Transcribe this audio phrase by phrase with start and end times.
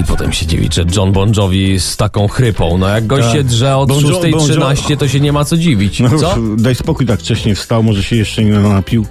[0.00, 2.78] I potem się dziwić, że John Bon Jovi z taką chrypą.
[2.78, 3.32] No jak gość Tak.
[3.36, 6.00] się drze od Bon Jo- 6.13, to się nie ma co dziwić.
[6.00, 6.34] No, Co?
[6.56, 9.06] Daj spokój, tak wcześnie wstał, może się jeszcze nie napił.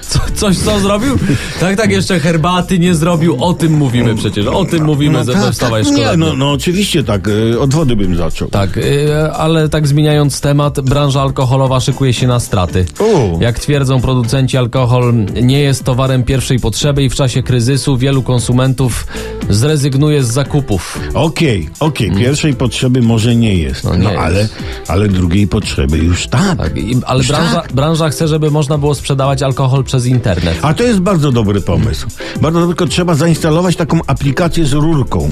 [0.00, 0.18] co?
[0.34, 1.18] Coś co zrobił?
[1.60, 3.44] Tak, tak, jeszcze herbaty nie zrobił.
[3.44, 4.46] O tym mówimy przecież.
[4.46, 5.98] O tym mówimy, że no, wstawaj, szkoda.
[6.10, 8.48] nie, no, no oczywiście tak, y, od wody bym zaczął.
[8.48, 12.84] Tak, y, ale tak zmieniając temat, branża alkoholowa szykuje się na straty.
[13.00, 13.42] U.
[13.42, 19.06] Jak twierdzą producenci, alkohol nie jest towarem pierwszej potrzeby i w czasie kryzysu wielu konsumentów
[19.50, 20.98] zrezygnuje z zakupów.
[21.14, 24.18] Okej, okej, pierwszej potrzeby może nie jest, No no, nie jest.
[24.18, 24.48] ale,
[24.88, 26.58] ale drugiej potrzeby już tak.
[26.58, 27.72] Tak, i, ale Już branża, tak.
[27.72, 30.58] branża chce, żeby można było sprzedawać alkohol przez internet.
[30.62, 32.06] A to jest bardzo dobry pomysł.
[32.40, 35.30] Bardzo tylko trzeba zainstalować taką aplikację z rurką.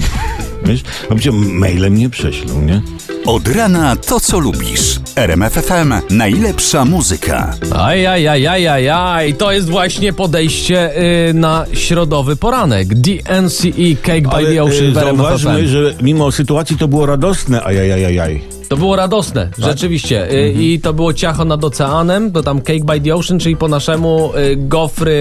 [0.65, 2.81] Wiesz, bo mailem nie prześlą, nie?
[3.25, 4.99] Od rana to, co lubisz.
[5.15, 5.93] RMF FM.
[6.09, 7.53] Najlepsza muzyka.
[7.75, 9.33] Aj, aj, aj, aj, aj, aj.
[9.33, 10.91] To jest właśnie podejście
[11.29, 12.87] y, na środowy poranek.
[12.95, 18.41] DNCE Cake by the Y, RMF zauważmy, że mimo sytuacji to było radosne, ajajajajaj.
[18.69, 19.65] To było radosne, Tak?
[19.65, 20.31] rzeczywiście.
[20.31, 20.61] Y, Mhm.
[20.63, 24.31] I to było ciacho nad oceanem, to tam Cake by the Ocean, czyli po naszemu
[24.35, 25.17] y, gofry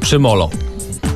[0.00, 0.50] przy molo.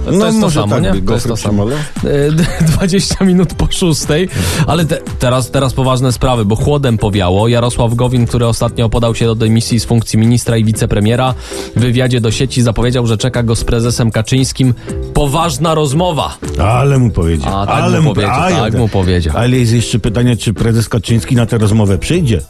[0.04, 1.02] To No jest to samo, tak nie?
[1.02, 1.52] To jest to samo.
[1.64, 1.76] molo.
[2.04, 2.30] Y,
[2.76, 4.28] 20 minut po szóstej,
[4.66, 7.48] ale te, teraz, teraz poważne sprawy, bo chłodem powiało.
[7.48, 11.34] Jarosław Gowin, który ostatnio podał się do dymisji z funkcji ministra i wicepremiera,
[11.76, 14.74] w wywiadzie do sieci zapowiedział, że czeka go z prezesem Kaczyńskim
[15.14, 16.36] poważna rozmowa.
[16.64, 17.58] Ale mu powiedział.
[17.60, 19.34] A, tak ale mu powiedział, a, tak mu powiedział.
[19.36, 22.40] Ale jest jeszcze pytanie, czy prezes Kaczyński na tę rozmowę przyjdzie?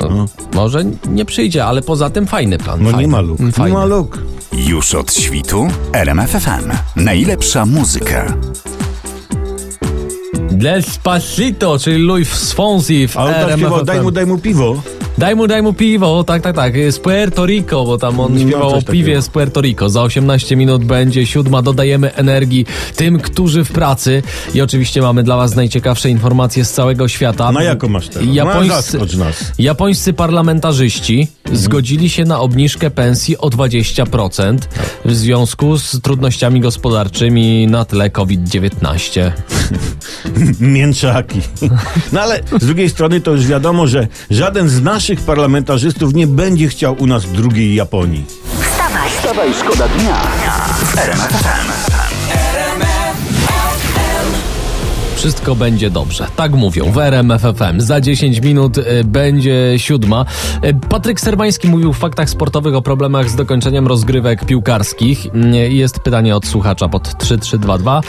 [0.00, 2.78] No, Może nie przyjdzie, ale poza tym fajny plan.
[2.82, 3.02] No fajny.
[3.02, 3.40] nie ma luk.
[3.40, 3.74] Nie Fajny.
[3.74, 4.18] ma luk.
[4.66, 5.68] Już od świtu.
[5.92, 6.72] RMF FM.
[6.96, 8.36] Najlepsza muzyka.
[10.50, 13.84] Despacito, czyli Luis Fonsi w A on tam RMF śpiewał, FM.
[13.86, 14.82] daj mu, daj mu piwo.
[15.18, 18.40] Daj mu, daj mu piwo, tak, tak, tak, z Puerto Rico, bo tam on No,
[18.40, 19.22] śpiewał o piwie takiego.
[19.22, 19.88] z Puerto Rico.
[19.88, 24.22] Za 18 minut będzie siódma, dodajemy energii tym, którzy w pracy
[24.54, 27.52] i oczywiście mamy dla was najciekawsze informacje z całego świata.
[27.52, 28.28] Na jaką masz teraz?
[28.28, 29.52] No, Japońscy, nas.
[29.58, 34.58] japońscy parlamentarzyści zgodzili się na obniżkę pensji o 20%
[35.04, 39.30] w związku z trudnościami gospodarczymi na tle COVID-19.
[40.60, 41.40] Mięczaki.
[42.12, 46.68] No ale z drugiej strony to już wiadomo, że żaden z naszych parlamentarzystów nie będzie
[46.68, 48.24] chciał u nas drugiej Japonii.
[48.60, 50.20] Wstawaj, Wstawaj, szkoda dnia.
[51.90, 51.95] W
[55.26, 56.26] Wszystko będzie dobrze.
[56.36, 57.80] Tak mówią w RMF FM.
[57.80, 60.24] Za 10 minut y, będzie siódma.
[60.64, 65.26] Y, Patryk Serbański mówił w faktach sportowych o problemach z dokończeniem rozgrywek piłkarskich.
[65.26, 68.00] Y, Jest pytanie od słuchacza pod 3322.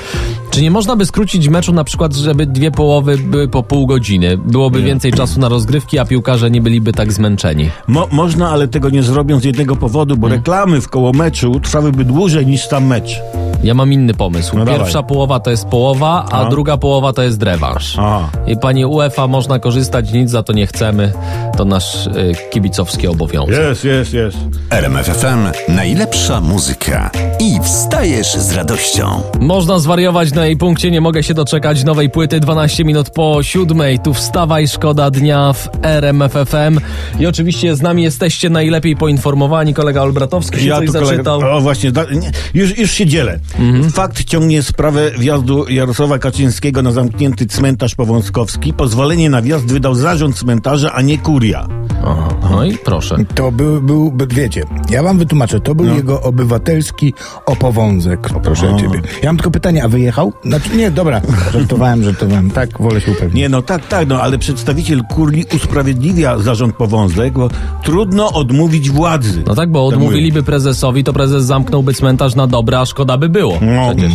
[0.50, 4.38] Czy nie można by skrócić meczu na przykład, żeby dwie połowy były po pół godziny?
[4.38, 7.70] Byłoby więcej czasu na rozgrywki, a piłkarze nie byliby tak zmęczeni.
[7.88, 10.22] Mo można, ale tego nie zrobią z jednego powodu, Hmm.
[10.22, 13.20] bo reklamy w koło meczu trwałyby dłużej niż sam mecz.
[13.64, 14.58] Ja mam inny pomysł.
[14.58, 15.10] No Pierwsza dawaj.
[15.10, 16.50] połowa to jest połowa, a A.
[16.50, 17.96] druga połowa to jest rewanż.
[18.00, 18.30] Aha.
[18.48, 21.12] I panie UEFA, można korzystać, nic za to nie chcemy.
[21.58, 22.12] To nasz y,
[22.52, 23.56] kibicowski obowiązek.
[23.60, 24.38] Jest, jest, jest.
[24.70, 25.72] RMF FM.
[25.76, 27.12] Najlepsza muzyka.
[27.40, 29.22] I wstajesz z radością.
[29.40, 34.00] Można zwariować na jej punkcie, nie mogę się doczekać nowej płyty 12 minut po siódmej.
[34.00, 36.80] Tu wstawaj, szkoda dnia w RMF FM.
[37.20, 39.74] I oczywiście z nami jesteście najlepiej poinformowani.
[39.74, 41.42] Kolega Olbratowski się coś tu kolega- zaczytał.
[41.58, 43.40] O właśnie, da, nie, już, już się dzielę.
[43.60, 43.92] Mhm.
[43.92, 48.74] Fakt ciągnie sprawę wjazdu Jarosława Kaczyńskiego na zamknięty cmentarz powązkowski.
[48.74, 51.87] Pozwolenie na wjazd wydał zarząd cmentarza, a nie kuria.
[52.10, 53.16] Aha, no i proszę.
[53.36, 57.14] To był, był, by- wiecie, ja wam wytłumaczę, to był jego obywatelski
[57.46, 58.80] opowązek, proszę O.
[58.80, 59.02] ciebie.
[59.24, 60.34] Ja mam tylko pytanie, a wyjechał?
[60.46, 61.22] Znaczy nie, dobra,
[61.54, 63.36] żartowałem, żartowałem, tak, wolę się upewnić.
[63.36, 67.50] Nie, no tak, tak, no ale przedstawiciel kurii usprawiedliwia zarząd powązek, bo
[67.84, 69.44] trudno odmówić władzy.
[69.48, 69.98] No tak, bo mówią.
[69.98, 73.54] odmówiliby prezesowi, to prezes zamknął cmentarz na dobre, a szkoda by było.
[73.62, 74.14] No, Przecież.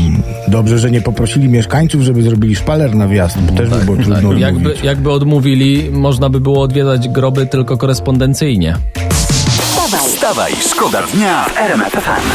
[0.48, 4.15] Dobrze, że nie poprosili mieszkańców, żeby zrobili szpaler na wjazd, bo też by było trudno
[4.15, 4.41] Tak, odmówić.
[4.42, 8.79] jakby, jakby odmówili, można by było odwiedzać groby tylko korespondencyjnie.
[9.75, 12.33] wstawaj, Wstawaj, szkoda dnia w RMF FM.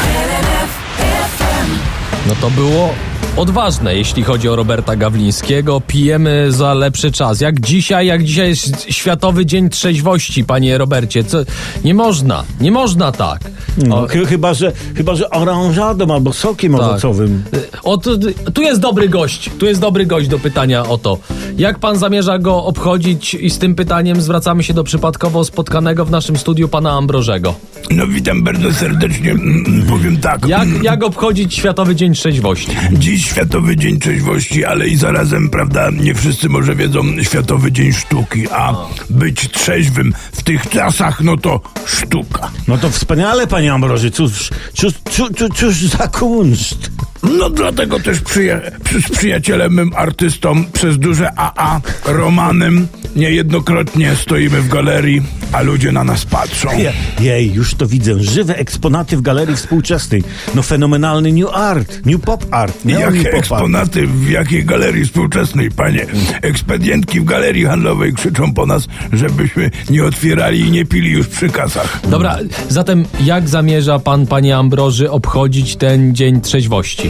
[2.26, 2.94] No to było
[3.36, 5.80] odważne, jeśli chodzi o Roberta Gawlińskiego.
[5.86, 7.40] Pijemy za lepszy czas.
[7.40, 11.24] Jak dzisiaj, jak dzisiaj jest Światowy Dzień Trzeźwości, panie Robercie.
[11.24, 11.38] Co?
[11.84, 13.40] Nie można, nie można tak.
[13.86, 16.80] no, O, chy- chyba, że, chyba, że oranżadą albo sokiem Tak.
[16.82, 17.44] owocowym.
[17.82, 18.10] o, tu,
[18.54, 21.18] tu jest dobry gość, tu jest dobry gość do pytania o to.
[21.58, 26.10] Jak pan zamierza go obchodzić i z tym pytaniem zwracamy się do przypadkowo spotkanego w
[26.10, 27.54] naszym studiu pana Ambrożego.
[27.90, 30.48] No witam bardzo serdecznie, Mm, powiem tak.
[30.48, 32.70] Jak, jak obchodzić Światowy Dzień Trzeźwości?
[32.92, 38.48] Dziś Światowy Dzień Trzeźwości, ale i zarazem, prawda, nie wszyscy może wiedzą Światowy Dzień Sztuki,
[38.50, 38.74] a
[39.10, 42.50] być trzeźwym w tych czasach, no to sztuka.
[42.68, 46.90] No to wspaniale, panie Ambroży, cóż, cóż, cóż, cóż, cóż za kunszt.
[47.22, 52.86] No dlatego też przyja- przy, z przyjacielem mym artystą przez duże AA Romanem
[53.16, 55.22] niejednokrotnie stoimy w galerii,
[55.52, 56.68] a ludzie na nas patrzą.
[56.78, 58.22] Je, jej, już to widzę.
[58.22, 60.22] Żywe eksponaty w galerii współczesnej.
[60.54, 62.84] No fenomenalny new art, new pop art.
[62.84, 63.38] Nie Jakie new pop art.
[63.38, 66.06] eksponaty w jakiej galerii współczesnej, panie?
[66.42, 71.48] Ekspedientki w galerii handlowej krzyczą po nas, żebyśmy nie otwierali i nie pili już przy
[71.48, 72.00] kasach.
[72.08, 72.38] Dobra,
[72.68, 77.07] zatem jak zamierza pan, panie Ambroży, obchodzić ten dzień trzeźwości?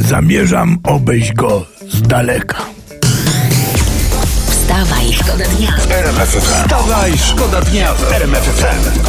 [0.00, 2.56] Zamierzam obejść go z daleka.
[4.50, 5.72] Wstawaj, szkoda dnia.
[6.40, 9.00] Wstawaj, szkoda dnia w RMF FM.